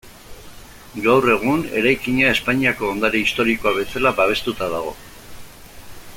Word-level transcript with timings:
Gaur 1.07 1.27
egun, 1.33 1.61
eraikina 1.81 2.31
Espainiako 2.37 2.89
Ondare 2.95 3.23
Historikoa 3.27 3.75
bezala 3.77 4.15
babestuta 4.23 4.73
dago. 4.77 4.97